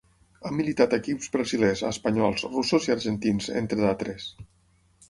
[0.47, 4.31] Ha militat a equips brasilers, espanyols, russos i argentins, entre d'altres.